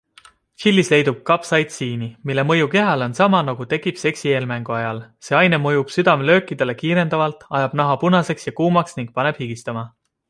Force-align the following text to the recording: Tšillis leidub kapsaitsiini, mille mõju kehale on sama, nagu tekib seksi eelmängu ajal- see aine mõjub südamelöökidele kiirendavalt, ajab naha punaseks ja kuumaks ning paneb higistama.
Tšillis 0.61 0.87
leidub 0.91 1.17
kapsaitsiini, 1.29 2.07
mille 2.29 2.45
mõju 2.51 2.69
kehale 2.71 3.07
on 3.09 3.13
sama, 3.19 3.41
nagu 3.49 3.67
tekib 3.73 3.99
seksi 4.05 4.31
eelmängu 4.37 4.77
ajal- 4.79 5.03
see 5.29 5.37
aine 5.43 5.61
mõjub 5.67 5.93
südamelöökidele 5.97 6.77
kiirendavalt, 6.81 7.47
ajab 7.61 7.77
naha 7.83 8.01
punaseks 8.05 8.51
ja 8.51 8.55
kuumaks 8.63 8.99
ning 9.03 9.15
paneb 9.21 9.43
higistama. 9.45 9.87